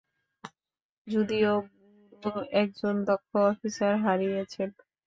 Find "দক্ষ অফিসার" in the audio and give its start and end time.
3.07-3.93